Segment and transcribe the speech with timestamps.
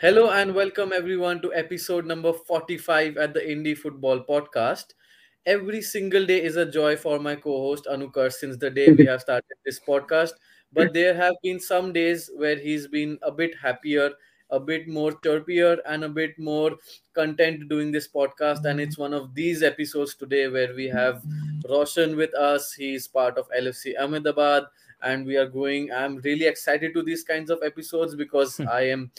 [0.00, 4.94] Hello and welcome everyone to episode number 45 at the Indie Football Podcast.
[5.44, 9.04] Every single day is a joy for my co host Anukar since the day we
[9.06, 10.34] have started this podcast.
[10.72, 14.12] But there have been some days where he's been a bit happier,
[14.50, 16.76] a bit more chirpier, and a bit more
[17.12, 18.66] content doing this podcast.
[18.66, 21.24] And it's one of these episodes today where we have
[21.68, 22.72] Roshan with us.
[22.72, 24.62] He's part of LFC Ahmedabad,
[25.02, 25.90] and we are going.
[25.90, 29.10] I'm really excited to these kinds of episodes because I am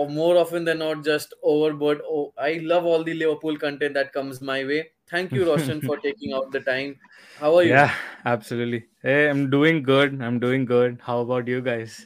[0.00, 2.02] or more often than not just overboard.
[2.14, 4.80] Oh i love all the liverpool content that comes my way.
[5.12, 6.98] Thank you roshan for taking out the time.
[7.44, 7.70] How are you?
[7.70, 7.94] Yeah
[8.34, 8.84] absolutely.
[9.02, 10.20] Hey i'm doing good.
[10.28, 11.00] I'm doing good.
[11.08, 11.96] How about you guys?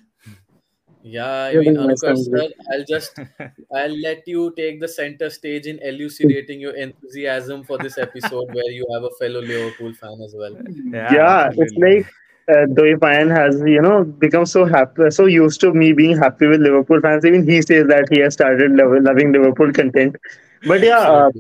[1.03, 2.41] Yeah i mean Anukar, sir,
[2.73, 3.21] i'll just
[3.83, 8.71] i'll let you take the center stage in elucidating your enthusiasm for this episode where
[8.79, 10.59] you have a fellow liverpool fan as well.
[10.97, 12.07] Yeah, yeah it's like
[12.51, 17.01] uh, has, you know, become so happy, so used to me being happy with Liverpool
[17.01, 17.25] fans.
[17.25, 20.17] Even he says that he has started love, loving Liverpool content.
[20.67, 21.31] But yeah, uh,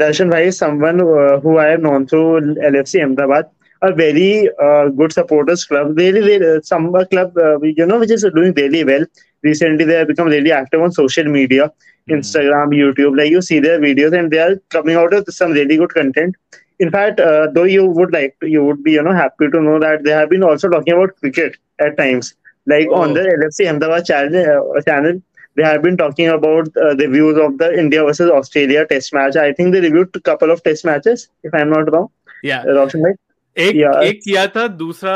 [0.00, 3.50] Darshan Bhai is someone uh, who I have known through LFC Ahmedabad,
[3.82, 5.96] a very uh, good supporters club.
[5.96, 9.04] Really, really some club, uh, you know, which is doing really well.
[9.42, 11.70] Recently, they have become really active on social media,
[12.08, 12.16] mm.
[12.16, 13.16] Instagram, YouTube.
[13.16, 16.34] Like you see their videos, and they are coming out with some really good content
[16.79, 19.61] in fact, uh, though you would like, to, you would be, you know, happy to
[19.61, 22.35] know that they have been also talking about cricket at times.
[22.65, 23.01] Like oh.
[23.01, 25.21] on the LFC Ahmedabad channel, uh, channel,
[25.55, 29.35] they have been talking about uh, the views of the India versus Australia Test match.
[29.35, 32.09] I think they reviewed a couple of Test matches, if I'm not wrong.
[32.43, 33.15] Yeah, uh, Roshan bhai.
[33.57, 34.01] एक yeah.
[34.07, 35.13] एक किया था दूसरा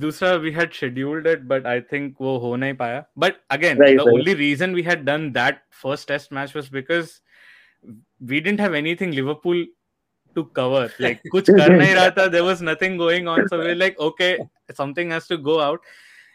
[0.00, 4.00] दूसरा we had scheduled it but I think वो हो नहीं पाया but again the
[4.00, 7.10] only reason we had done that first test match was because
[8.30, 9.64] we didn't have anything liverpool
[10.35, 10.91] to cover.
[10.99, 12.29] Like kuch kar nahi raha tha.
[12.29, 13.47] There was nothing going on.
[13.49, 14.39] So we are like, okay,
[14.73, 15.81] something has to go out.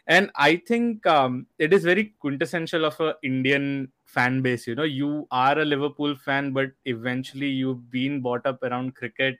[0.07, 4.65] And I think um, it is very quintessential of a Indian fan base.
[4.65, 9.37] You know, you are a Liverpool fan, but eventually you've been brought up around cricket.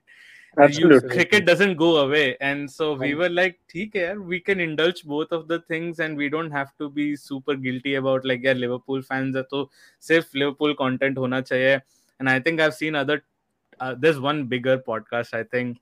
[0.57, 1.09] Absolutely.
[1.09, 2.37] You, cricket doesn't go away.
[2.39, 6.29] And so we were like, hai, we can indulge both of the things and we
[6.29, 10.75] don't have to be super guilty about like, yeah, Liverpool fans are so safe Liverpool
[10.75, 11.81] content hona chahiye.
[12.19, 13.23] And I think I've seen other
[13.79, 15.77] uh, there's one bigger podcast i think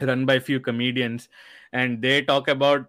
[0.00, 1.28] run by a few comedians
[1.72, 2.86] and they talk about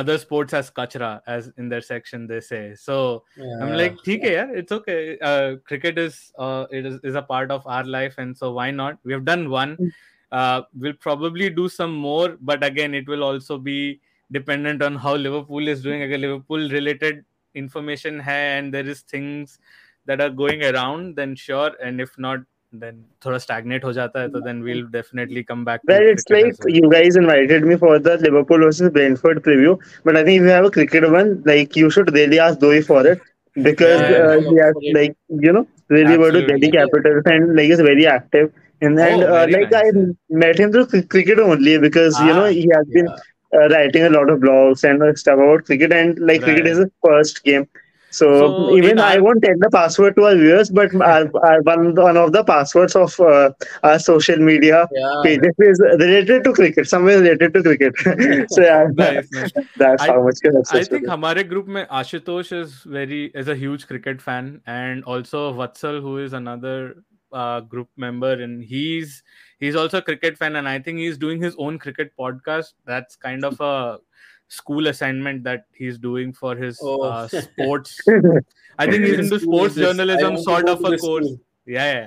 [0.00, 2.74] other sports as kachra as in their section they say.
[2.74, 3.58] So yeah.
[3.62, 5.18] i'm like okay yeah it's okay.
[5.20, 8.70] Uh, cricket is uh, it is, is a part of our life and so why
[8.70, 8.98] not?
[9.04, 9.76] We have done one.
[9.76, 9.92] Mm.
[10.32, 14.00] uh, we'll probably do some more but again it will also be
[14.32, 16.02] dependent on how liverpool is doing.
[16.02, 17.24] Again liverpool related
[17.54, 19.58] information hai and there is things
[20.04, 21.70] that are going around then sure.
[21.82, 22.40] And if not
[22.82, 26.64] then थोड़ा stagnate हो जाता है तो then we'll definitely come back well it's like
[26.64, 26.74] well.
[26.78, 30.54] you guys invited me for the Liverpool versus Brentford preview but I think if you
[30.56, 33.20] have a cricket one like you should really ask Doi for it
[33.62, 35.16] because yeah, uh, he has like
[35.46, 39.34] you know really go to Delhi Capitals and like is very active and, and oh,
[39.34, 39.94] uh, like nice.
[39.96, 43.02] I met him through cricket only because ah, you know he has yeah.
[43.02, 43.08] been
[43.54, 46.44] uh, writing a lot of blogs and stuff about cricket and like right.
[46.44, 47.66] cricket is his first game
[48.11, 51.95] so, so even I won't tell the password to our viewers, but our, our one
[51.95, 53.51] one of the passwords of uh,
[53.83, 55.21] our social media yeah.
[55.23, 57.95] pages is related to cricket, somewhere related to cricket.
[58.51, 59.51] so yeah, nice, nice.
[59.77, 60.39] that's I, how much.
[60.71, 65.53] I think हमारे group में Ashutosh is very is a huge cricket fan, and also
[65.53, 66.95] Vatsal, who is another
[67.31, 69.23] uh, group member, and he's
[69.57, 72.73] he's also a cricket fan, and I think he's doing his own cricket podcast.
[72.85, 73.99] That's kind of a
[74.48, 77.02] school assignment that he's doing for his oh.
[77.02, 78.00] uh, sports.
[78.78, 81.30] I think he's into sports journalism, sort of a course.
[81.66, 82.06] Yeah, yeah.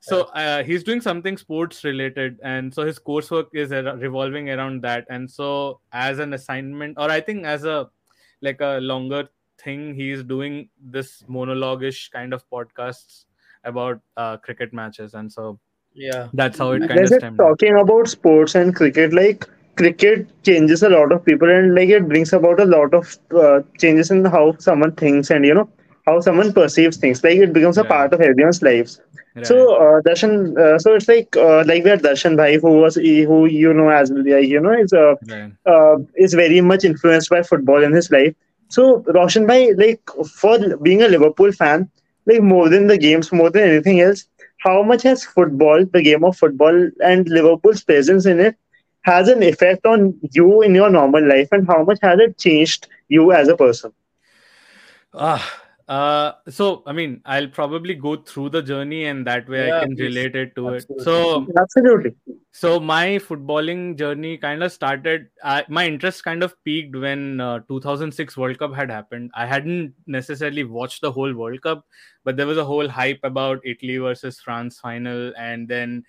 [0.00, 5.06] So uh, he's doing something sports related, and so his coursework is revolving around that.
[5.10, 7.90] And so, as an assignment, or I think as a
[8.40, 9.28] like a longer
[9.58, 13.24] thing, he's doing this monologue-ish kind of podcasts
[13.64, 15.14] about uh, cricket matches.
[15.14, 15.58] And so,
[15.94, 17.38] yeah, that's how it kind of stemmed.
[17.38, 19.48] Talking about sports and cricket, like
[19.80, 23.60] cricket changes a lot of people and like it brings about a lot of uh,
[23.78, 25.68] changes in how someone thinks and you know
[26.06, 27.92] how someone perceives things like it becomes a yeah.
[27.94, 29.00] part of everyone's lives
[29.36, 29.46] right.
[29.50, 30.34] so uh, darshan
[30.64, 33.88] uh, so it's like uh, like we had darshan bhai who was who you know
[34.00, 34.12] as
[34.54, 35.52] you know is uh, right.
[35.74, 35.96] uh,
[36.26, 38.34] is very much influenced by football in his life
[38.78, 38.88] so
[39.18, 40.56] roshan bhai like for
[40.88, 41.88] being a liverpool fan
[42.30, 44.24] like more than the games more than anything else
[44.66, 48.56] how much has football the game of football and liverpool's presence in it
[49.10, 50.06] has an effect on
[50.38, 53.92] you in your normal life and how much has it changed you as a person
[55.30, 55.48] ah
[55.96, 59.84] Uh, so I mean, I'll probably go through the journey, and that way Yeah, I
[59.84, 60.96] can relate it to Absolutely.
[60.96, 61.04] it.
[61.04, 62.10] So, Absolutely.
[62.62, 65.24] so my footballing journey kind of started.
[65.52, 69.32] I, my interest kind of peaked when uh, 2006 World Cup had happened.
[69.44, 71.86] I hadn't necessarily watched the whole World Cup,
[72.22, 76.04] but there was a whole hype about Italy versus France final, and then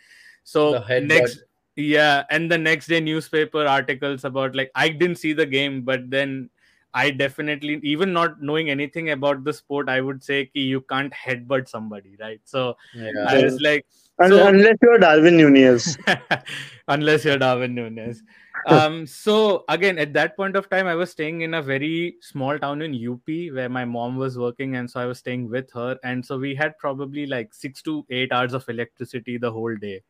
[0.56, 1.40] so The next.
[1.79, 6.09] Yeah, and the next day newspaper articles about like I didn't see the game, but
[6.09, 6.49] then
[6.93, 11.13] I definitely, even not knowing anything about the sport, I would say ki you can't
[11.13, 12.41] headbutt somebody, right?
[12.43, 13.11] So Yeah.
[13.27, 13.85] I was like,
[14.27, 15.97] So- unless you're Darwin Nunez.
[16.87, 18.23] unless you're Darwin Nunez.
[18.65, 22.59] Um, so again, at that point of time, I was staying in a very small
[22.59, 25.97] town in UP where my mom was working, and so I was staying with her,
[26.03, 30.03] and so we had probably like six to eight hours of electricity the whole day.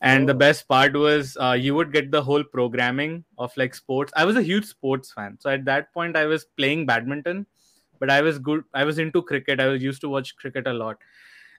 [0.00, 0.40] And the Oh.
[0.42, 4.12] best part was uh, you would get the whole programming of like sports.
[4.16, 7.46] I was a huge sports fan, so at that point I was playing badminton,
[8.00, 8.64] but I was good.
[8.74, 9.60] I was into cricket.
[9.60, 10.98] I was used to watch cricket a lot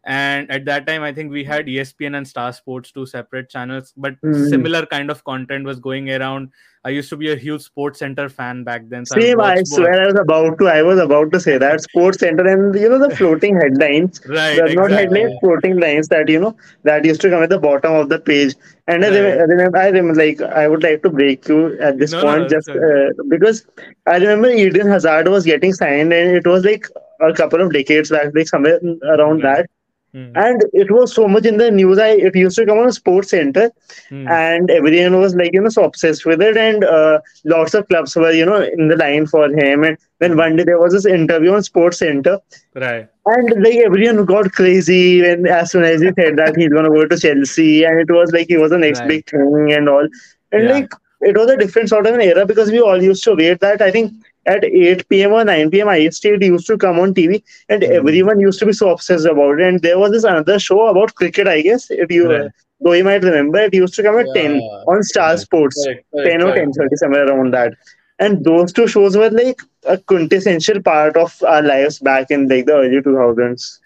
[0.05, 3.93] and at that time i think we had espn and star sports two separate channels
[3.97, 4.49] but Mhm.
[4.49, 6.49] similar kind of content was going around
[6.85, 9.63] i used to be a huge sports center fan back then so I Same, I
[9.63, 10.67] swear I was about to.
[10.67, 14.61] I was about to say that Sports Center and you know the floating headlines, right
[14.61, 14.97] the not exactly.
[14.97, 18.19] headlines, floating lines that you know that used to come at the bottom of the
[18.19, 18.55] page.
[18.87, 19.09] And I Right.
[19.09, 22.23] remember, I remember, I remember, like I would like to break you at this No,
[22.25, 23.65] point no, just uh, because
[24.07, 26.85] I remember Eden Hazard was getting signed, and it was like
[27.21, 28.79] a couple of decades back, like somewhere
[29.15, 29.49] around Right.
[29.49, 29.67] that.
[30.13, 31.99] Hmm, And it was so much in the news.
[31.99, 33.71] I it used to come on Sports Center,
[34.09, 34.27] hmm.
[34.27, 38.15] and everyone was like you know so obsessed with it and uh, lots of clubs
[38.15, 41.05] were you know in the line for him and then one day there was this
[41.05, 42.39] interview on sports center
[42.75, 46.89] right and like everyone got crazy when as soon as he said that he's gonna
[46.89, 49.07] go to chelsea and it was like he was the next Right.
[49.07, 50.07] big thing and all
[50.51, 50.69] and Yeah.
[50.69, 50.89] like
[51.21, 53.81] it was a different sort of an era because we all used to wait that
[53.81, 54.11] i think
[54.47, 55.33] at 8 p.m.
[55.33, 55.89] or 9 p.m.
[55.89, 57.99] IST it used to come on TV and Mhm.
[57.99, 59.67] everyone used to be so obsessed about it.
[59.67, 61.87] And there was this another show about cricket, I guess.
[61.89, 62.51] If you Right.
[62.81, 65.47] though you might remember, it used to come at 10 on Star Right.
[65.47, 65.87] Sports.
[65.87, 66.61] Correct, correct, 10 or correct.
[66.61, 67.73] 10 somewhere around that
[68.19, 72.65] and those two shows were like a quintessential part of our lives back in like
[72.65, 73.79] the early 2000s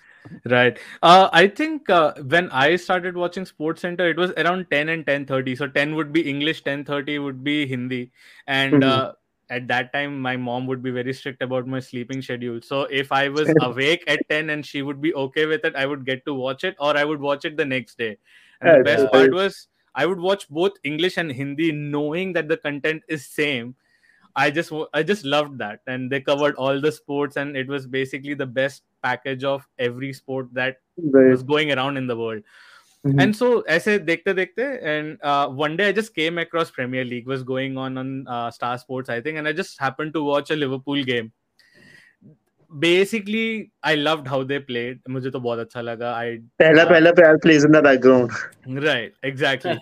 [0.45, 4.89] right uh, i think uh, when i started watching sports center it was around 10
[4.89, 8.11] and 10.30 so 10 would be english 10.30 would be hindi
[8.47, 8.83] and Mhm.
[8.83, 9.11] uh,
[9.57, 13.11] at that time my mom would be very strict about my sleeping schedule so if
[13.11, 16.25] i was awake at 10 and she would be okay with it i would get
[16.25, 18.17] to watch it or i would watch it the next day
[18.61, 19.09] and the best yeah.
[19.09, 23.75] part was i would watch both english and hindi knowing that the content is same
[24.33, 27.85] I just I just loved that, and they covered all the sports, and it was
[27.85, 31.29] basically the best package of every sport that Right.
[31.29, 32.43] was going around in the world.
[33.05, 33.19] Mm-hmm.
[33.19, 37.03] and so I I dekhte dekhte, and uh, one day I just came across Premier
[37.03, 40.23] League was going on on uh, Star Sports I think, and I just happened to
[40.23, 41.31] watch a Liverpool game,
[42.82, 44.98] Basically, I loved how they played.
[45.08, 46.12] मुझे तो बहुत अच्छा लगा.
[46.20, 48.30] I Pehla uh, Pehla Pyar plays in the background.
[48.84, 49.74] right exactly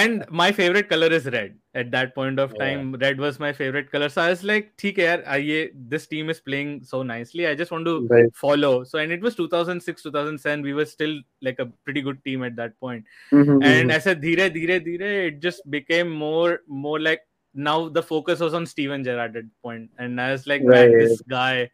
[0.00, 2.60] and my favorite color is red at that point of Yeah.
[2.60, 5.56] time red was my favorite color so i was like ठीक है यार ये
[5.94, 8.30] this team is playing so nicely i just want to Right.
[8.42, 11.16] follow so and it was 2006 2007 we were still
[11.48, 13.94] like a pretty good team at that point Mhm, and mhm.
[13.96, 17.26] I said धीरे धीरे धीरे it just became more more like
[17.70, 20.98] now the focus was on Steven Gerrard at point and I was like man Right.
[21.04, 21.70] this guy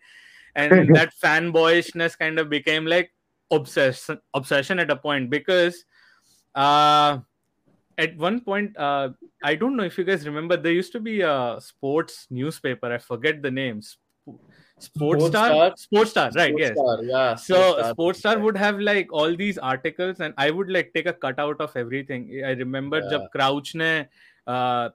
[0.55, 3.11] and that fanboyishness kind of became like
[3.51, 5.83] obsession obsession at a point because
[6.55, 7.17] uh,
[7.97, 9.09] at one point uh,
[9.43, 12.97] i don't know if you guys remember there used to be a sports newspaper i
[12.97, 13.97] forget the names
[14.81, 15.73] Sports, star?
[15.75, 19.57] sports star right yes yeah so sports star, sports star would have like all these
[19.57, 23.09] articles and i would like take a cutout of everything i remember yeah.
[23.09, 24.07] jab crouch ne
[24.47, 24.89] uh,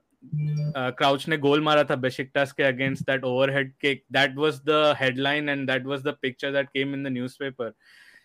[0.75, 5.49] Crouch ने goal मारा था Besiktas के against that overhead kick that was the headline
[5.49, 7.73] and that was the picture that came in the newspaper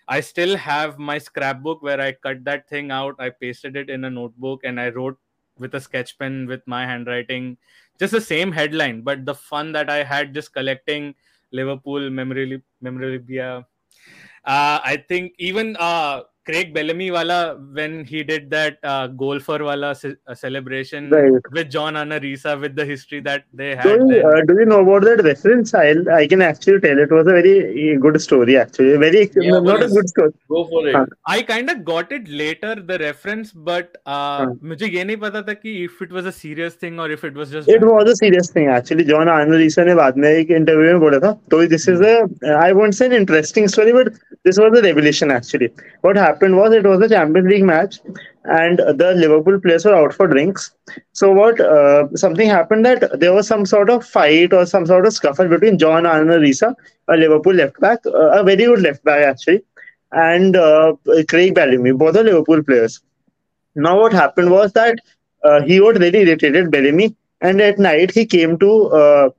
[0.09, 4.05] I still have my scrapbook where I cut that thing out I pasted it in
[4.05, 5.19] a notebook and I wrote
[5.59, 7.55] with a sketch pen with my handwriting
[8.01, 11.13] just the same headline but the fun that I had just collecting
[11.53, 13.55] Liverpool memory memorabilia
[14.49, 15.75] I think even
[16.51, 17.41] Craig Bellamy वाला
[17.75, 18.79] when he did that
[19.19, 21.09] golfer वाला celebration
[21.55, 25.75] with John Arne Riise with the history that they had do you know about that reference
[25.75, 29.87] I I can actually tell it was a very good story actually very not a
[29.87, 33.99] good story go for it I kind of got it later the reference but
[34.73, 37.37] मुझे ये नहीं पता था कि if it was a serious thing और if it
[37.37, 40.91] was just it was a serious thing actually John Arne Riise ने बाद में एक इंटरव्यू
[40.93, 41.33] में बोला था.
[41.51, 44.09] तो this is a I won't say an interesting story but
[44.47, 45.67] this was a revolution actually
[46.05, 48.01] what was it was a Champions League match,
[48.45, 50.73] and the Liverpool players were out for drinks.
[51.13, 51.61] So what?
[51.61, 55.49] Uh, something happened that there was some sort of fight or some sort of scuffle
[55.49, 56.75] between John Arne Riise,
[57.09, 59.63] a Liverpool left back, uh, a very good left back actually,
[60.13, 60.95] and uh,
[61.29, 63.01] Craig Bellamy, both are Liverpool players.
[63.75, 64.99] Now what happened was that
[65.45, 69.31] uh, he got very irritated, Bellamy, and at night he came to uh,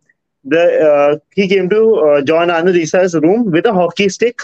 [0.44, 4.40] the uh, he came to John Arne Riise's room with a hockey stick.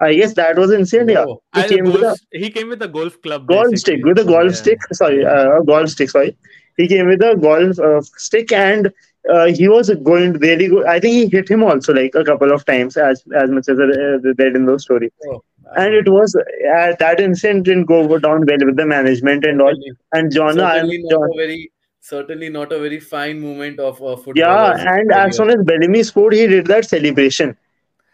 [0.00, 1.08] I guess that was insane.
[1.08, 3.46] Yeah, Oh, he came with a golf, he came with a golf club.
[3.46, 3.76] golf basically.
[3.78, 4.60] stick with a golf Yeah.
[4.62, 4.78] stick.
[4.92, 6.10] Sorry, uh, golf stick.
[6.10, 6.36] Sorry,
[6.76, 8.92] he came with a golf uh, stick and.
[9.32, 10.86] Uh, he was going really good.
[10.86, 13.78] I think he hit him also like a couple of times, as as much as
[13.78, 15.10] uh, read in those story.
[15.26, 15.42] Oh,
[15.76, 19.74] And it was uh, that incident didn't go down well with the management and all.
[20.14, 24.16] And John, certainly not John a very certainly not a very fine moment of uh,
[24.16, 24.36] footballers.
[24.36, 27.54] yeah, and as soon as Bellamy scored, he did that celebration.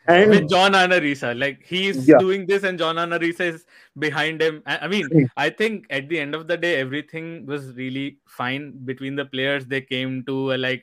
[0.09, 1.39] And with John Arne Riise.
[1.39, 2.19] Like he's Yeah.
[2.19, 3.67] doing this, and John Arne Riise is
[3.99, 4.63] behind him.
[4.67, 5.27] I, mean, Mm.
[5.37, 9.67] I think at the end of the day, everything was really fine between the players.
[9.67, 10.83] They came to uh, like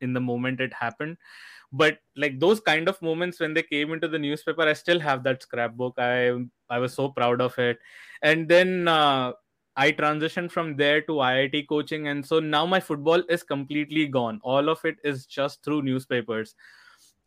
[0.00, 1.16] in the moment it happened.
[1.72, 5.22] But like those kind of moments when they came into the newspaper, I still have
[5.24, 5.94] that scrapbook.
[5.98, 6.32] I
[6.68, 7.78] I was so proud of it.
[8.22, 9.32] And then uh,
[9.76, 14.40] I transitioned from there to IIT coaching, and so now my football is completely gone.
[14.42, 16.54] All of it is just through newspapers.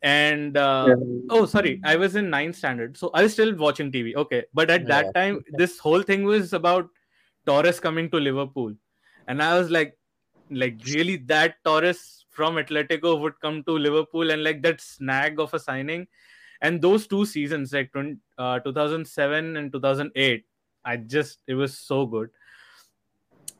[0.04, 0.94] And uh, yeah.
[1.30, 4.68] oh sorry i was in ninth standard so i was still watching tv okay but
[4.68, 5.12] at that Yeah.
[5.12, 6.90] time this whole thing was about
[7.46, 8.74] torres coming to liverpool
[9.28, 9.96] and i was like
[10.50, 15.54] like really that torres from atletico would come to liverpool and like that snag of
[15.54, 16.06] a signing
[16.60, 20.44] and those two seasons like 20, uh, 2007 and 2008
[20.84, 22.28] i just it was so good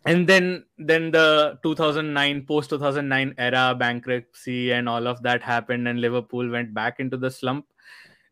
[0.05, 6.01] and then then the 2009 post 2009 era bankruptcy and all of that happened and
[6.01, 7.67] liverpool went back into the slump.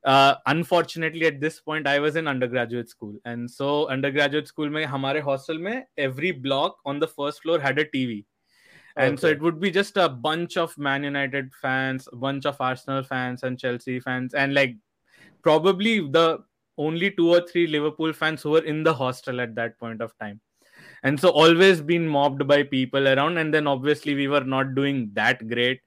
[0.04, 3.14] Uh, unfortunately at this point i was in undergraduate school.
[3.24, 7.78] And so undergraduate school mein hamare hostel mein every block on the first floor had
[7.78, 8.24] a tv
[8.96, 12.60] and so it would be just a bunch of man united fans a bunch of
[12.60, 14.76] arsenal fans and chelsea fans and like
[15.42, 16.38] probably the
[16.78, 20.12] only two or three liverpool fans who were in the hostel at that point of
[20.18, 20.40] time
[21.02, 25.10] and so always been mobbed by people around and then obviously we were not doing
[25.14, 25.80] that great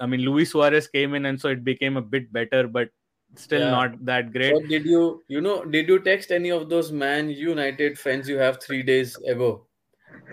[0.00, 2.88] i mean luis suarez came in and so it became a bit better but
[3.36, 3.70] still Yeah.
[3.70, 7.30] not that great Or did you you know did you text any of those Man
[7.30, 9.66] United friends you have three days ago?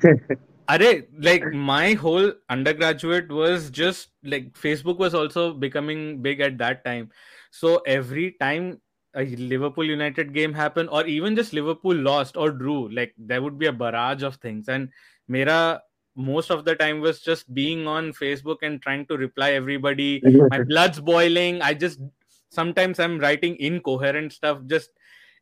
[0.70, 6.86] Array, like my whole undergraduate was just like Facebook was also becoming big at that
[6.86, 7.10] time.
[7.52, 8.80] So every time
[9.16, 13.60] a Liverpool United game happen or even just Liverpool lost or drew, like there would
[13.60, 14.70] be a barrage of things.
[14.70, 14.90] And
[15.28, 15.82] Mera
[16.16, 20.22] most of the time was just being on Facebook and trying to reply everybody.
[20.50, 21.62] My blood's boiling.
[21.62, 22.02] I just
[22.50, 24.60] sometimes I'm writing incoherent stuff.
[24.68, 24.92] Just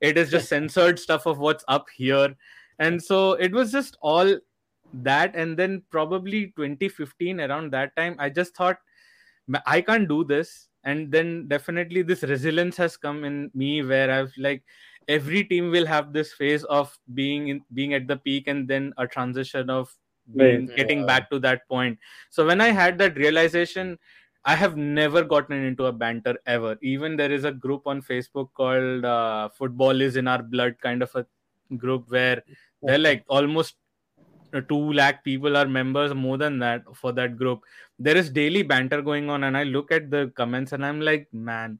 [0.01, 2.35] it is just censored stuff of what's up here.
[2.77, 4.39] And so it was just all
[4.93, 8.77] that and then probably 2015 around that time i just thought
[9.65, 14.33] i can't do this and then definitely this resilience has come in me where i've
[14.37, 14.63] like
[15.07, 18.93] every team will have this phase of being in being at the peak and then
[18.97, 19.93] a transition of
[20.35, 20.75] being, Right.
[20.75, 21.97] getting back to that point.
[22.29, 23.97] So when i had that realization
[24.45, 26.77] i have never gotten into a banter ever.
[26.81, 31.01] Even there is a group on facebook called uh, football is in our blood kind
[31.03, 31.25] of a
[31.77, 32.43] group where
[32.83, 33.75] they're like almost
[34.67, 37.61] 2 lakh people are members more than that for that group
[37.97, 41.27] there is daily banter going on and i look at the comments and i'm like
[41.33, 41.79] man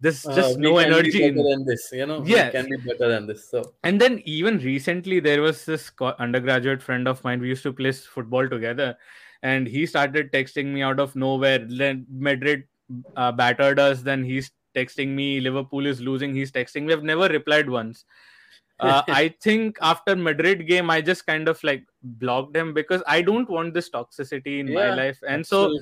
[0.00, 2.22] there's Uh, just we no be energy in better than this, you know.
[2.26, 2.52] Yes.
[2.52, 3.48] We can be better than this.
[3.48, 7.72] So and then even recently there was this undergraduate friend of mine we used to
[7.72, 8.98] play football together
[9.42, 12.64] and he started texting me out of nowhere then madrid
[13.16, 17.28] uh, battered us then he's texting me liverpool is losing he's texting me i've never
[17.28, 18.04] replied once
[18.80, 23.22] uh, i think after madrid game i just kind of like blocked him because i
[23.22, 25.72] don't want this toxicity in my life and so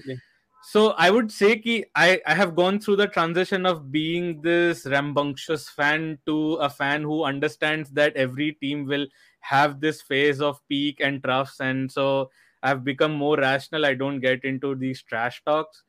[0.64, 4.86] so I would say ki I, I have gone through the transition of being this
[4.86, 9.08] rambunctious fan to a fan who understands that every team will
[9.40, 12.30] have this phase of peak and troughs and so
[12.62, 13.84] I've become more rational.
[13.84, 15.82] I don't get into these trash talks.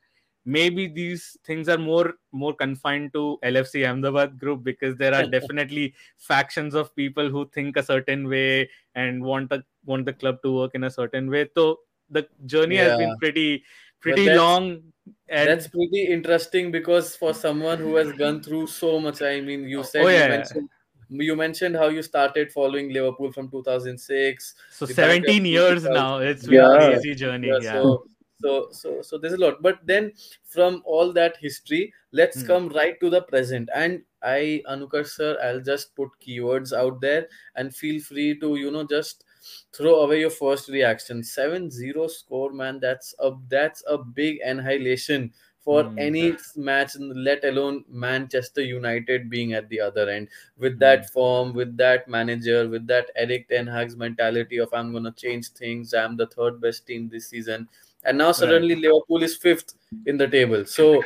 [0.44, 5.94] Maybe these things are more more confined to LFC Ahmedabad group because there are definitely
[6.18, 10.54] factions of people who think a certain way and want a, want the club to
[10.54, 11.48] work in a certain way.
[11.54, 13.64] So the journey has been pretty
[14.00, 14.82] pretty that's- long
[15.28, 19.68] and That's pretty interesting because for someone who has gone through so much, I mean,
[19.68, 20.68] you oh, said Oh, you mentioned
[21.10, 24.54] you mentioned how you started following Liverpool from 2006.
[24.70, 26.72] so 17 years now it's been Yeah.
[26.72, 28.06] a crazy journey Yeah, yeah so
[28.40, 29.62] So so so there's a lot.
[29.62, 30.12] But then
[30.44, 32.46] from all that history, let's Hmm.
[32.46, 33.70] come right to the present.
[33.74, 38.70] And I, Anukar sir, I'll just put keywords out there and feel free to, you
[38.70, 39.24] know, just
[39.72, 41.22] throw away your first reaction.
[41.22, 42.80] 7-0 score, man.
[42.80, 45.96] That's a that's a big annihilation for Hmm.
[45.96, 50.78] any match, let alone Manchester United being at the other end with Hmm.
[50.80, 55.48] that form, with that manager, with that Erik Ten Hag's mentality of I'm gonna change
[55.50, 55.94] things.
[55.94, 57.68] I'm the third best team this season,
[58.04, 59.74] and now suddenly Liverpool is fifth
[60.06, 60.64] in the table.
[60.64, 61.02] So,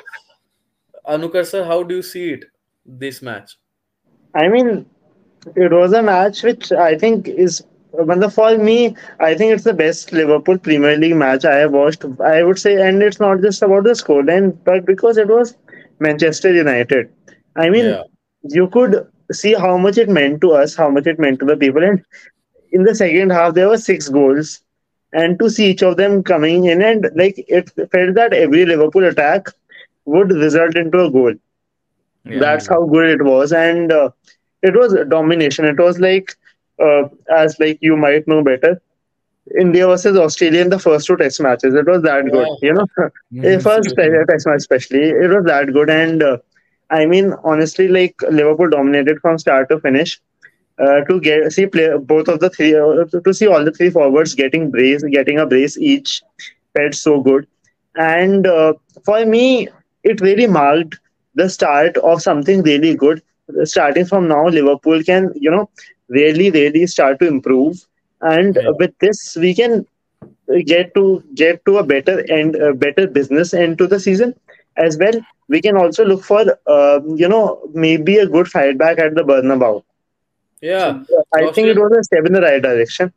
[1.06, 2.44] Anukar sir, how do you see it
[2.84, 3.56] this match?
[4.34, 4.86] I mean,
[5.56, 9.74] it was a match which I think is, well, for me, I think it's the
[9.74, 12.04] best Liverpool Premier League match I have watched.
[12.20, 15.56] I would say, and it's not just about the scoreline, but because it was
[16.00, 17.10] Manchester United.
[17.56, 18.02] I mean, Yeah.
[18.42, 21.56] you could see how much it meant to us, how much it meant to the
[21.56, 21.82] people.
[21.82, 22.04] And
[22.72, 24.60] in the second half, there were six goals.
[25.12, 29.04] And to see each of them coming in, and like it felt that every Liverpool
[29.04, 29.46] attack
[30.04, 31.34] would result into a goal.
[32.24, 32.38] Yeah.
[32.40, 34.10] That's how good it was, and uh,
[34.62, 35.64] it was domination.
[35.64, 36.36] It was like,
[36.82, 38.80] uh, as like you might know better,
[39.58, 41.74] India versus Australia in the first two Test matches.
[41.74, 42.86] It was that good, you know.
[43.30, 44.24] the first Absolutely.
[44.28, 46.38] Test match, especially, it was that good, and uh,
[46.90, 50.20] I mean, honestly, like Liverpool dominated from start to finish.
[50.78, 53.72] Uh, to get see play both of the three uh, to, to see all the
[53.72, 56.22] three forwards getting brace getting a brace each.
[56.76, 57.46] Felt so good.
[57.96, 59.68] And uh, for me
[60.04, 60.98] it really marked
[61.34, 63.22] the start of something really good.
[63.64, 65.68] Starting from now liverpool can you know
[66.08, 67.76] really really start to improve.
[68.20, 68.70] And Yeah.
[68.78, 69.86] with this we can
[70.66, 74.34] get to get to a better end a better business end to the season.
[74.76, 78.98] As well we can also look for uh, you know maybe a good fight back
[78.98, 79.82] at the Bernabeu.
[80.60, 81.04] Yeah.
[81.04, 83.12] So, uh, I think it was a step in the right direction.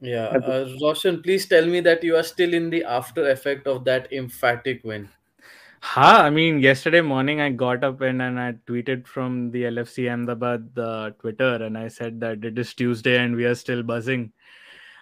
[0.00, 0.26] yeah.
[0.26, 4.12] Uh, Roshan, please tell me that you are still in the after effect of that
[4.12, 5.08] emphatic win.
[5.80, 10.10] Ha, I mean, yesterday morning I got up and, and I tweeted from the LFC
[10.12, 14.32] Ahmedabad uh, Twitter and I said that it is Tuesday and we are still buzzing.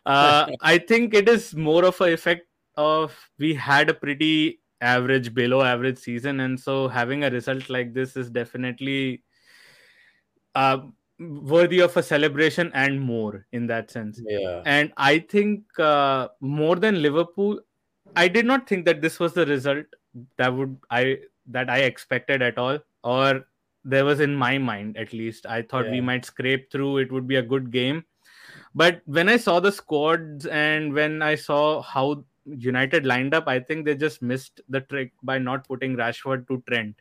[0.04, 5.32] Uh, I think it is more of a effect of we had a pretty average,
[5.32, 9.22] below average season, and so having a result like this is definitely
[10.54, 10.78] uh,
[11.24, 14.20] worthy of a celebration and more in that sense.
[14.26, 14.62] Yeah.
[14.64, 17.60] And I think uh, more than Liverpool,
[18.16, 19.86] I did not think that this was the result
[20.36, 23.46] that would I that I expected at all, or
[23.84, 25.46] there was in my mind at least.
[25.46, 26.98] I thought we might scrape through.
[26.98, 28.04] It would be a good game,
[28.74, 33.58] but when I saw the squads and when I saw how United lined up, I
[33.58, 36.94] think they just missed the trick by not putting Rashford to Trent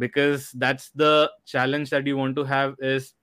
[0.00, 3.14] because that's the challenge that you want to have is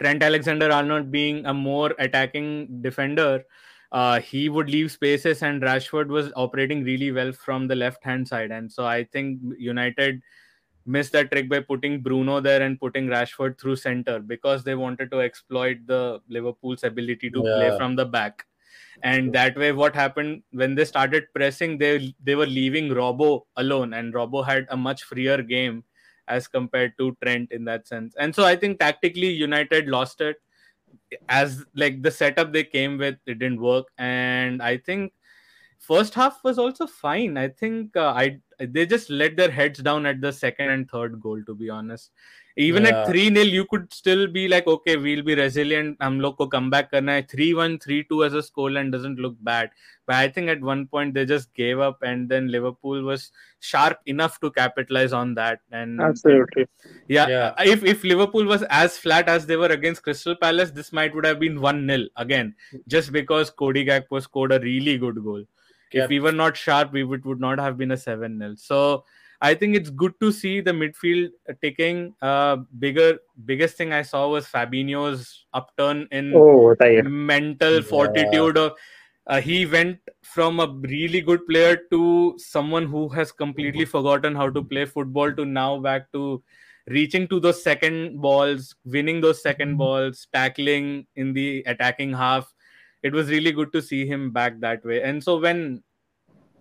[0.00, 3.44] Trent Alexander Arnold being a more attacking defender,
[3.92, 8.26] uh, he would leave spaces, and Rashford was operating really well from the left hand
[8.26, 8.50] side.
[8.50, 10.20] And so I think United
[10.86, 15.10] missed that trick by putting Bruno there and putting Rashford through center because they wanted
[15.12, 18.44] to exploit the Liverpool's ability to play from the back.
[19.02, 23.94] And that way, what happened when they started pressing, they they were leaving robbo alone,
[23.94, 25.84] and robbo had a much freer game
[26.28, 28.14] as compared to Trent in that sense.
[28.18, 30.36] And so I think tactically United lost it
[31.28, 35.12] as like the setup they came with it didn't work and I think
[35.78, 37.36] first half was also fine.
[37.36, 41.20] I think uh, I they just let their heads down at the second and third
[41.20, 42.10] goal to be honest.
[42.63, 42.89] Even Yeah.
[43.01, 46.47] at 3 0 you could still be like okay we'll be resilient हम लोग को
[46.53, 49.69] come back करना है 3-1 3-2 as a scoreline doesn't look bad
[50.07, 53.23] but I think at one point they just gave up and then Liverpool was
[53.59, 56.65] sharp enough to capitalize on that and Absolutely.
[57.07, 57.53] yeah, Yeah.
[57.75, 61.25] if if Liverpool was as flat as they were against Crystal Palace, this might would
[61.25, 62.53] have been one 0 again,
[62.87, 65.45] just because Cody Gakpo scored a really good goal.
[65.93, 66.03] Yeah.
[66.03, 69.05] If we were not sharp, we would would not have been a seven 0 So
[69.40, 72.14] I think it's good to see the midfield ticking.
[72.22, 77.80] Uh, bigger biggest thing I saw was Fabinho's upturn in Oh, mental Yeah.
[77.80, 78.72] fortitude of
[79.26, 84.50] uh, he went from a really good player to someone who has completely forgotten how
[84.50, 86.42] to play football to now back to
[86.88, 92.52] reaching to those second balls winning those second balls tackling in the attacking half
[93.02, 95.82] it was really good to see him back that way and so when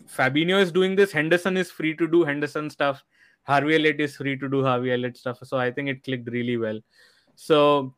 [0.07, 3.03] Fabinho is doing this Henderson is free to do Henderson stuff
[3.43, 6.57] Harvey Elliott is free to do Harvey Elliott stuff so I think it clicked really
[6.57, 6.79] well
[7.35, 7.93] so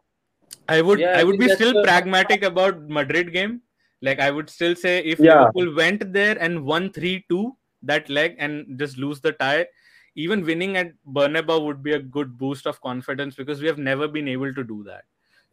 [0.70, 3.62] I would Yeah, I I would think be still the- pragmatic about Madrid game.
[4.02, 5.40] Like I would still say if Yeah.
[5.40, 9.68] Liverpool went there and won 3-2 that leg and just lose the tie,
[10.16, 14.08] even winning at Bernabeu would be a good boost of confidence because we have never
[14.08, 15.04] been able to do that.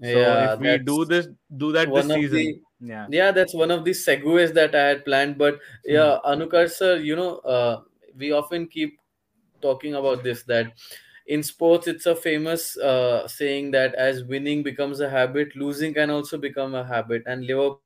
[0.02, 3.06] So Yeah, if we do this do that this season, the yeah.
[3.10, 7.16] Yeah that's one of the segues that i had planned but yeah anukar sir you
[7.16, 7.80] know uh,
[8.16, 8.98] we often keep
[9.60, 10.72] talking about this that
[11.26, 16.10] in sports it's a famous uh, saying that as winning becomes a habit losing can
[16.10, 17.80] also become a habit and liverpool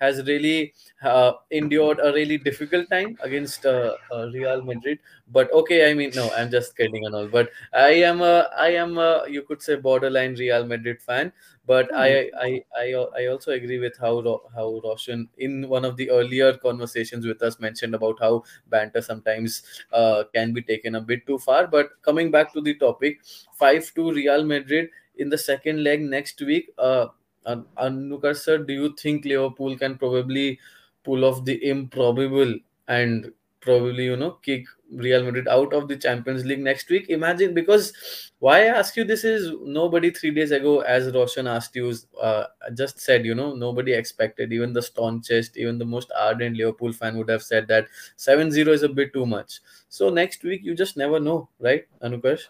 [0.00, 4.98] has really uh, endured a really difficult time against uh, uh, Real Madrid.
[5.32, 7.28] But okay, I mean, no, I'm just kidding and all.
[7.28, 11.32] But I am a, I am a, you could say, borderline Real Madrid fan.
[11.66, 14.22] But I, I, I, I also agree with how
[14.54, 19.62] how Roshan in one of the earlier conversations with us mentioned about how banter sometimes
[19.92, 21.66] uh, can be taken a bit too far.
[21.66, 23.18] But coming back to the topic,
[23.52, 26.70] five to Real Madrid in the second leg next week.
[26.78, 27.06] Uh,
[27.46, 30.58] Anukar sir, do you think Liverpool can probably
[31.04, 32.54] pull off the improbable
[32.88, 37.08] and probably you know kick Real Madrid out of the Champions League next week?
[37.08, 37.92] Imagine because
[38.38, 42.44] why I ask you this is nobody three days ago, as Roshan asked you, uh,
[42.74, 47.16] just said you know nobody expected, even the staunchest, even the most ardent Liverpool fan
[47.16, 49.60] would have said that 7-0 is a bit too much.
[49.88, 52.46] So next week you just never know, right, Anukarsh?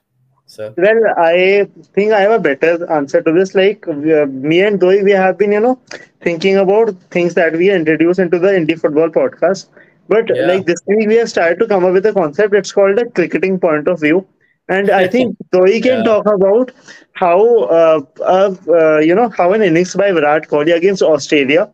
[0.47, 0.75] Sir.
[0.77, 3.55] Well, I think I have a better answer to this.
[3.55, 5.79] Like uh, me and Doi, we have been, you know,
[6.23, 9.67] thinking about things that we introduce into the indie football podcast.
[10.09, 10.47] But yeah.
[10.47, 12.55] like this week, we have started to come up with a concept.
[12.55, 14.27] It's called a cricketing point of view,
[14.69, 16.03] and I think Doi can yeah.
[16.03, 16.71] talk about
[17.13, 21.73] how, uh, uh, uh, you know, how an innings by Virat Kohli against Australia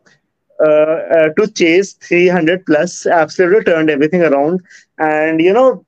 [0.61, 4.61] uh, uh, to chase 300 plus absolutely turned everything around.
[4.99, 5.85] And you know,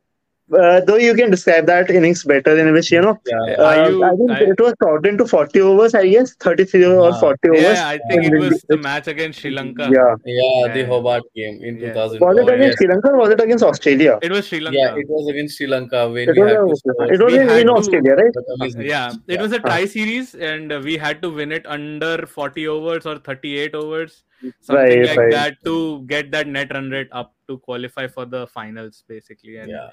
[0.53, 3.55] uh, though you can describe that innings better in which you know yeah.
[3.55, 6.89] uh, you, I think I, it was shortened to 40 overs I guess 33 uh,
[6.89, 7.63] or 40 overs.
[7.63, 9.89] yeah I think it was the match against Sri Lanka.
[9.91, 10.15] Yeah.
[10.25, 11.95] Yeah, the Hobart game in yeah.
[11.95, 14.19] 2000 was it against Sri Lanka or was it against Australia?
[14.21, 14.79] It was Sri Lanka.
[14.79, 18.75] Yeah it was against Sri Lanka when it was, it was in, in Australia right?
[18.79, 23.07] Yeah it was a tie series and we had to win it under 40 overs
[23.07, 24.25] or 38 overs
[24.61, 25.33] something right, like right.
[25.33, 29.71] that to get that net run rate up to qualify for the finals basically and
[29.71, 29.89] yeah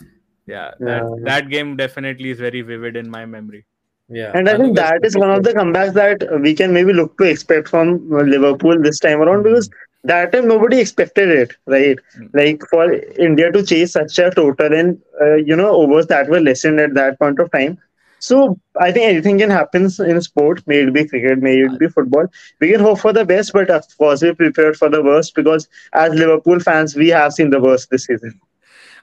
[0.45, 1.23] yeah, that, yeah.
[1.23, 3.65] that game definitely is very vivid in my memory.
[4.09, 7.17] Yeah, and I think that is one of the comebacks that we can maybe look
[7.17, 9.69] to expect from Liverpool this time around because
[10.03, 11.97] that time nobody expected it, right?
[12.17, 12.29] Mm.
[12.33, 16.41] Like for India to chase such a total and uh, you know overs that were
[16.41, 17.77] lessened at that point of time.
[18.19, 20.61] So I think anything can happen in sport.
[20.67, 22.27] May it be cricket, may it be football.
[22.59, 25.67] We can hope for the best, but of course we prepared for the worst because
[25.93, 28.39] as Liverpool fans, we have seen the worst this season.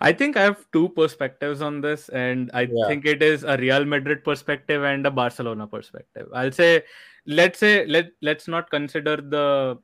[0.01, 2.87] I think I have two perspectives on this, and I yeah.
[2.87, 6.29] think it is a Real Madrid perspective and a Barcelona perspective.
[6.33, 6.85] I'll say,
[7.27, 9.79] let's say, let let's not consider the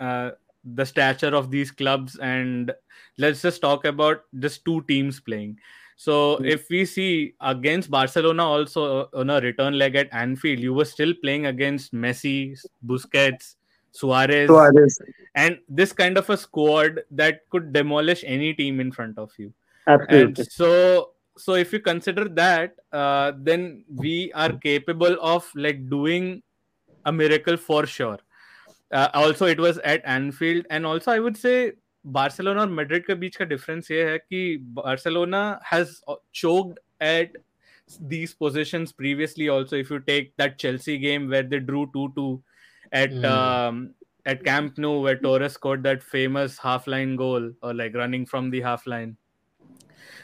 [0.00, 0.30] uh,
[0.64, 2.72] the stature of these clubs, and
[3.18, 5.58] let's just talk about just two teams playing.
[5.96, 6.46] So mm-hmm.
[6.46, 10.86] if we see against Barcelona also uh, on a return leg at Anfield, you were
[10.86, 13.56] still playing against Messi, Busquets,
[13.91, 14.99] Suarez, Suarez,
[15.35, 19.53] and this kind of a squad that could demolish any team in front of you.
[19.87, 20.43] Absolutely.
[20.43, 26.43] And so, so if you consider that, uh, then we are capable of like doing
[27.05, 28.19] a miracle for sure.
[28.91, 33.15] Uh, also, it was at Anfield, and also I would say Barcelona और Madrid के
[33.15, 36.01] बीच का difference ये है कि Barcelona has
[36.33, 37.31] choked at
[38.01, 42.41] these positions previously also if you take that Chelsea game where they drew 2-2
[42.91, 43.25] at mm.
[43.25, 43.93] um,
[44.25, 48.49] at Camp Nou where Torres scored that famous half line goal or like running from
[48.49, 49.15] the half line.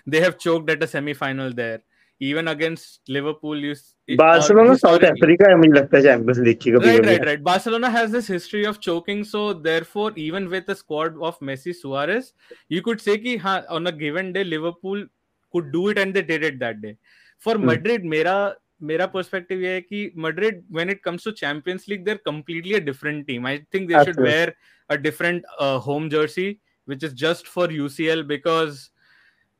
[0.07, 1.81] They have choked at a semi final there.
[2.19, 3.75] Even against Liverpool, you
[4.15, 7.43] Barcelona, South Africa, I mean, लगता है Champions League की Right, right, right.
[7.43, 12.33] Barcelona has this history of choking, so therefore, even with the squad of Messi, Suarez,
[12.69, 15.03] you could say कि हाँ, on a given day, Liverpool
[15.51, 16.95] could do it, and they did it that day.
[17.39, 17.65] For hmm.
[17.65, 18.53] Madrid, मेरा
[18.89, 22.73] मेरा perspective ये है कि Madrid when it comes to champions league they are completely
[22.73, 24.53] a different team I think they should where
[24.89, 25.45] a different
[25.87, 26.49] home Jersey
[26.85, 28.89] which is just for UCL because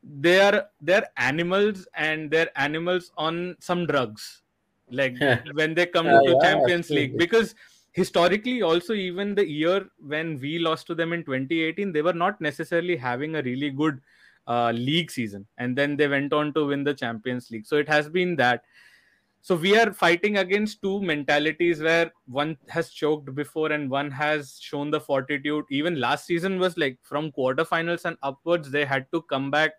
[0.03, 4.41] they are they're animals and they're animals on some drugs
[4.89, 5.15] like
[5.53, 7.55] when they come uh, to yeah, Champions League because
[7.93, 12.41] historically also even the year when we lost to them in 2018 they were not
[12.41, 14.01] necessarily having a really good
[14.47, 17.88] uh, league season and then they went on to win the Champions League so it
[17.88, 18.63] has been that
[19.46, 24.59] so we are fighting against two mentalities where one has choked before and one has
[24.61, 25.64] shown the fortitude.
[25.70, 29.74] Even last season was like from quarterfinals and upwards they had to come back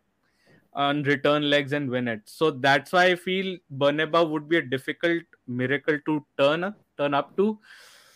[0.72, 2.22] on return legs and win it.
[2.24, 7.14] So that's why i feel bernabeu would be a difficult miracle to turn up, turn
[7.14, 7.60] up to.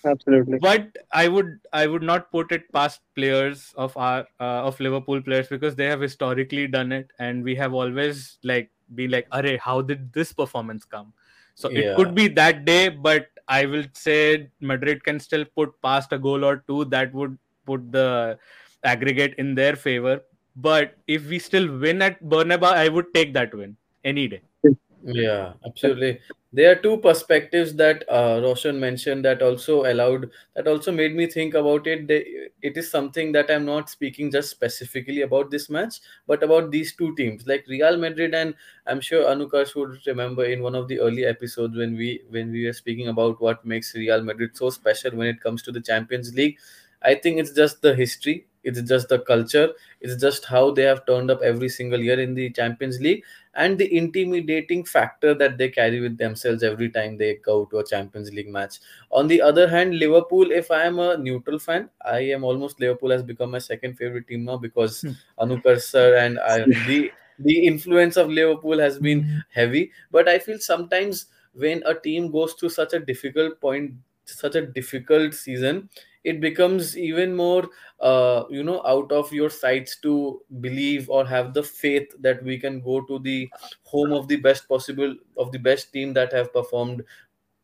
[0.06, 0.58] Absolutely.
[0.58, 5.22] But i would i would not put it past players of our uh, of liverpool
[5.22, 7.12] players because they have historically done it.
[7.20, 11.14] And we have always like been like array how did this performance come
[11.56, 11.80] so yeah.
[11.80, 16.18] it could be that day, but I will say Madrid can still put past a
[16.18, 18.38] goal or two that would put the
[18.84, 20.22] aggregate in their favor.
[20.56, 24.42] But if we still win at Bernabeu, I would take that win any day.
[25.04, 26.20] Yeah, absolutely.
[26.54, 31.26] There are two perspectives that uh, Roshan mentioned that also allowed, that also made me
[31.26, 32.08] think about it.
[32.08, 35.96] They, it is something that I'm not speaking just specifically about this match,
[36.28, 38.54] but about these two teams, like Real Madrid and
[38.86, 42.66] I'm sure Anukarsh would remember in one of the early episodes when we when we
[42.68, 46.34] were speaking about what makes Real Madrid so special when it comes to the Champions
[46.36, 46.58] League.
[47.02, 49.70] I think it's just the history, it's just the culture,
[50.02, 53.24] it's just how they have turned up every single year in the Champions League
[53.56, 57.86] and the intimidating factor that they carry with themselves every time they go to a
[57.86, 58.80] Champions League match.
[59.12, 63.12] On the other hand, Liverpool, if I am a neutral fan, I am almost Liverpool
[63.12, 65.12] has become my second favorite team now because Hmm.
[65.40, 69.92] Anukar sir and I, the the influence of Liverpool has been heavy.
[70.12, 73.94] But I feel sometimes when a team goes through such a difficult point,
[74.26, 75.90] such a difficult season,
[76.24, 77.68] it becomes even more
[78.00, 82.58] uh, you know out of your sights to believe or have the faith that we
[82.58, 83.50] can go to the
[83.84, 87.04] home of the best possible of the best team that have performed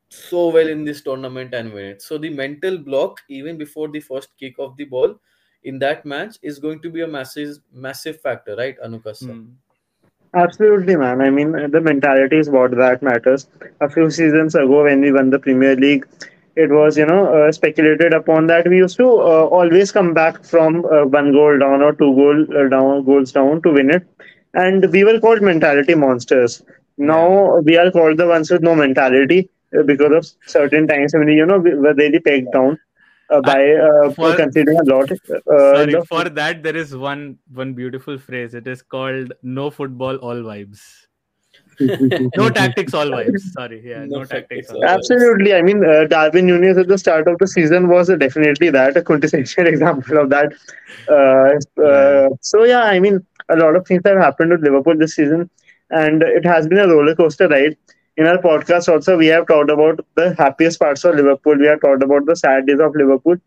[0.10, 4.00] so well in this tournament and win it so the mental block even before the
[4.00, 5.20] first kick of the ball
[5.64, 9.34] in that match is going to be a massive massive factor right anukasa sir?
[9.34, 9.48] Hmm.
[10.34, 11.22] Absolutely, man.
[11.22, 13.48] I mean, the mentality is what that matters.
[13.80, 16.06] A few seasons ago, when we won the Premier League,
[16.64, 20.44] it was, you know, uh, speculated upon that we used to uh, always come back
[20.46, 24.08] from uh, one goal down or two goal uh, down goals down to win it,
[24.54, 26.64] and we were called mentality monsters.
[26.98, 31.28] Now we are called the ones with no mentality uh, because of certain times when
[31.30, 32.78] you know we were really pegged down
[33.30, 35.12] uh, by uh, For- considering a lot.
[35.12, 38.54] Uh, Sorry, the- for that there is one one beautiful phrase.
[38.54, 41.07] It is called "No football, all vibes."
[42.36, 43.42] No tactics, all vibes.
[43.52, 44.68] Sorry, yeah, No no, tactics.
[44.68, 45.22] tactics, all all vibes.
[45.22, 45.54] Absolutely.
[45.54, 49.02] I mean, uh, Darwin Nunez at the start of the season was definitely that, a
[49.02, 50.54] quintessential example of that.
[51.08, 55.16] Uh, uh, so, yeah, I mean, a lot of things have happened with Liverpool this
[55.16, 55.50] season,
[55.90, 57.78] and it has been a roller coaster ride.
[58.18, 61.58] In our podcast, also, we have talked about the happiest parts of Liverpool.
[61.58, 63.38] We have talked about the sad days of Liverpool.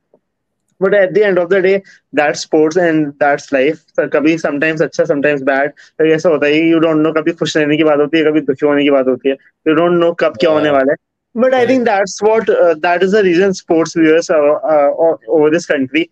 [0.82, 1.76] But at the end of the day
[2.14, 7.02] that sports and that's life कभी sometimes अच्छा sometimes bad ऐसा होता है you don't
[7.02, 9.36] know कभी खुश रहने की बात होती है कभी दुखी होने की बात होती है.
[9.68, 10.96] यू डोंट नो कब क्या होने वाला है.
[11.34, 16.06] But I think that's what that is the reason sports viewers over this country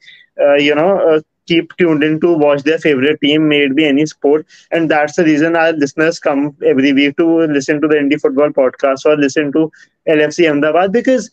[0.66, 4.46] you know keep tuned in to watch their favorite team, may it be any sport,
[4.70, 8.50] and that's the reason our listeners come every week to listen to the Indie Football
[8.60, 9.70] Podcast or listen to
[10.08, 11.30] LFC Ahmedabad because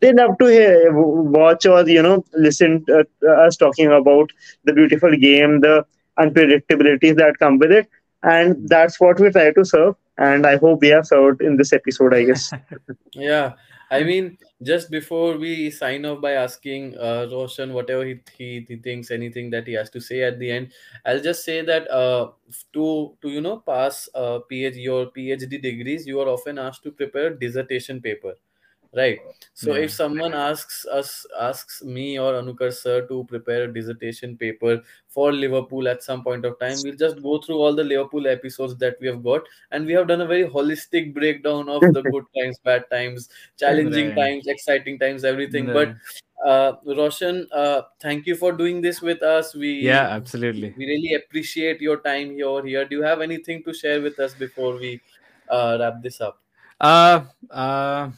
[0.00, 4.30] they love to hear, watch or you know listen uh, us talking about
[4.64, 5.84] the beautiful game, the
[6.18, 7.88] unpredictabilities that come with it,
[8.22, 9.94] and that's what we try to serve.
[10.18, 12.14] And I hope we have served in this episode.
[12.14, 12.52] I guess.
[13.14, 13.52] Yeah,
[13.92, 18.76] I mean, just before we sign off by asking uh, Roshan whatever he, he he
[18.76, 20.72] thinks, anything that he has to say at the end,
[21.04, 22.30] I'll just say that uh,
[22.72, 22.86] to
[23.20, 27.34] to you know pass uh, PhD your PhD degrees, you are often asked to prepare
[27.34, 28.34] dissertation paper,
[28.94, 29.18] right?
[29.54, 29.84] So Yeah.
[29.84, 35.32] if someone asks us asks me or Anukar sir to prepare a dissertation paper for
[35.32, 38.96] Liverpool at some point of time, we'll just go through all the Liverpool episodes that
[39.00, 42.58] we have got and we have done a very holistic breakdown of the good times,
[42.64, 43.28] bad times,
[43.58, 44.16] challenging Right.
[44.16, 45.66] times, exciting times, everything.
[45.66, 45.74] Right.
[45.74, 49.54] But uh, Roshan, uh, thank you for doing this with us.
[49.54, 50.74] We Yeah, absolutely.
[50.76, 52.64] we really appreciate your time here.
[52.64, 55.00] Here, do you have anything to share with us before we
[55.48, 56.40] uh, wrap this up?
[56.80, 58.10] Uh, uh,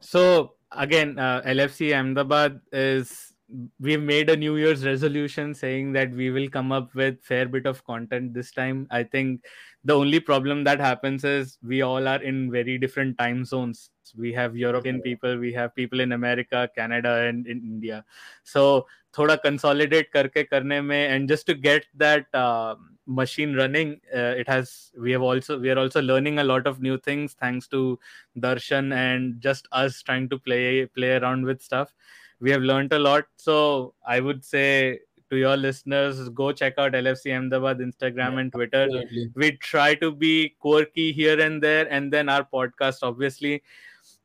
[0.00, 3.32] so again, uh, LFC Ahmedabad is
[3.80, 7.66] we've made a New Year's resolution saying that we will come up with fair bit
[7.66, 8.86] of content this time.
[8.90, 9.44] I think
[9.84, 13.90] the only problem that happens is we all are in very different time zones.
[14.16, 18.04] We have European people, we have people in America, Canada, and in India.
[18.44, 22.26] So, thoda consolidate karke karne mein, and just to get that.
[22.34, 26.66] Um, machine running, uh, it has we have also we are also learning a lot
[26.66, 27.98] of new things thanks to
[28.38, 31.94] darshan and just us trying to play play around with stuff.
[32.40, 33.24] We have learned a lot.
[33.36, 38.84] So i would say to your listeners go check out lfc ahmedabad instagram and twitter.
[38.84, 39.30] Absolutely.
[39.34, 43.62] we try to be quirky here and there and then our podcast obviously.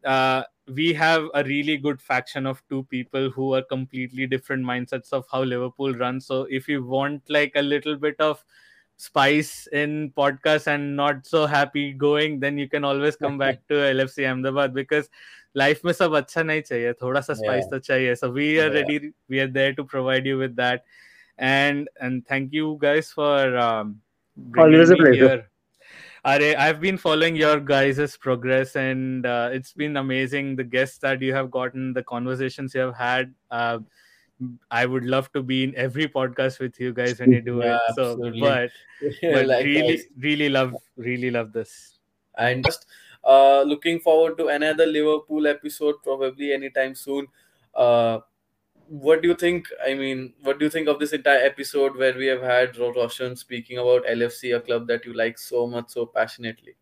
[0.05, 5.11] Uh, we have a really good faction of two people who are completely different mindsets
[5.11, 6.25] of how liverpool runs.
[6.25, 8.43] So if you want like a little bit of
[9.02, 13.74] spice in podcast and not so happy going then you can always come back to
[13.74, 15.08] lfc ahmedabad because
[15.54, 17.70] life में सब अच्छा नहीं चाहिए थोड़ा सा spice Yeah.
[17.70, 18.80] तो चाहिए so we are Yeah.
[18.80, 20.84] ready we are there to provide you with that
[21.38, 24.00] and and thank you guys for um,
[24.36, 25.28] bringing Always a me pleasure.
[25.28, 25.44] here
[26.24, 30.56] Are, I've been following your guys' progress, and uh, it's been amazing.
[30.56, 33.34] The guests that you have gotten, the conversations you have had.
[33.50, 33.78] Uh,
[34.71, 37.75] I would love to be in every podcast with you guys when you do yeah,
[37.75, 37.95] it.
[37.95, 38.41] So, absolutely.
[38.41, 38.69] but,
[39.21, 40.05] but like really, guys.
[40.17, 41.99] really love, really love this.
[42.37, 42.85] And just
[43.23, 47.27] uh, looking forward to another Liverpool episode probably anytime soon.
[47.75, 48.19] Uh,
[48.87, 49.67] what do you think?
[49.85, 53.35] I mean, what do you think of this entire episode where we have had Roshan
[53.35, 56.75] speaking about LFC, a club that you like so much, so passionately?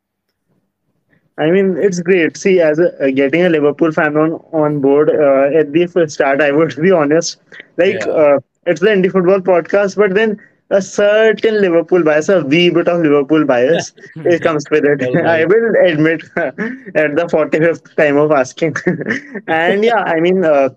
[1.38, 2.38] I mean, it's great.
[2.38, 6.42] See, as a, uh, getting a Liverpool fan on on board uh, at the start,
[6.42, 7.38] I would be honest.
[7.78, 8.12] Like, yeah.
[8.12, 10.40] uh, it's the indie football podcast, but then
[10.70, 15.02] a certain Liverpool bias, a wee bit of Liverpool bias, it comes with it.
[15.26, 18.76] I will admit at the 45th time of asking.
[19.48, 20.70] and yeah, I mean, uh,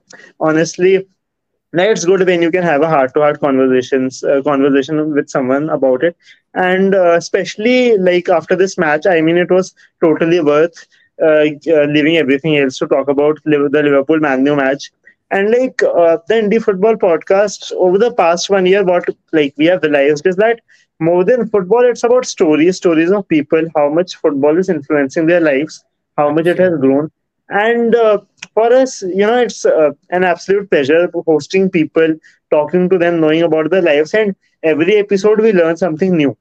[1.80, 6.02] honestly, it's good when you can have a heart-to-heart conversations uh, conversation with someone about
[6.04, 6.16] it.
[6.54, 10.86] And uh, especially like after this match i mean it was totally worth
[11.22, 11.44] uh,
[11.76, 14.90] uh leaving everything else to talk about the liverpool man match.
[15.30, 19.66] And like uh, the indie football podcast over the past one year what like we
[19.66, 20.60] have realized is that
[21.00, 25.40] more than football it's about stories stories of people how much football is influencing their
[25.40, 25.84] lives
[26.16, 27.10] how much it has grown
[27.48, 28.18] and uh,
[28.54, 32.14] for us, you know, it's uh, an absolute pleasure hosting people,
[32.50, 34.14] talking to them, knowing about their lives.
[34.14, 36.36] And every episode, we learn something new.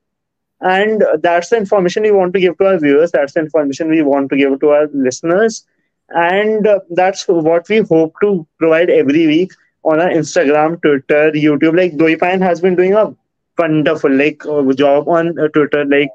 [0.62, 3.12] And that's the information we want to give to our viewers.
[3.12, 5.66] That's the information we want to give to our listeners.
[6.10, 9.52] And uh, that's what we hope to provide every week
[9.84, 11.78] on our Instagram, Twitter, YouTube.
[11.78, 13.14] Like Doipan has been doing a
[13.58, 15.86] wonderful like uh, job on uh, Twitter.
[15.86, 16.10] Like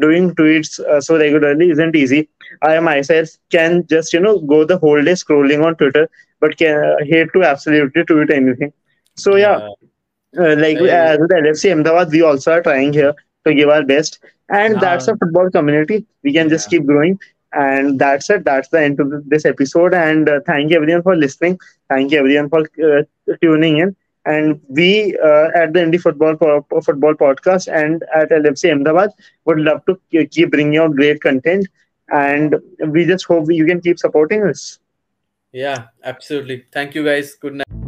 [0.00, 2.28] doing tweets uh, so regularly isn't easy.
[2.62, 6.08] I myself can just you know go the whole day scrolling on Twitter,
[6.40, 8.72] but can uh, hate to absolutely tweet anything.
[9.16, 9.68] So yeah,
[10.38, 11.12] uh, like yeah.
[11.12, 13.14] as with LFC Ahmedabad, we also are trying here
[13.46, 16.06] to give our best, and that's a football community.
[16.22, 17.18] We can just keep growing.
[17.56, 18.44] And that's it.
[18.44, 19.94] That's the end of this episode.
[19.94, 21.58] And uh, thank you everyone for listening.
[21.88, 23.02] Thank you everyone for uh,
[23.40, 23.94] tuning in.
[24.26, 29.10] And we uh, at the Indie Football Football Podcast and at LFC Ahmedabad
[29.44, 31.68] would love to keep bringing out great content.
[32.10, 32.56] And
[32.88, 34.78] we just hope you can keep supporting us.
[35.52, 36.64] Yeah, absolutely.
[36.72, 37.34] Thank you, guys.
[37.34, 37.83] Good night.